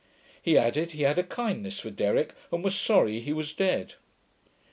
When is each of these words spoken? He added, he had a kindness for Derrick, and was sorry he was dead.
He 0.41 0.57
added, 0.57 0.93
he 0.93 1.03
had 1.03 1.19
a 1.19 1.23
kindness 1.23 1.77
for 1.79 1.91
Derrick, 1.91 2.33
and 2.51 2.63
was 2.63 2.73
sorry 2.75 3.19
he 3.19 3.33
was 3.33 3.53
dead. 3.53 3.93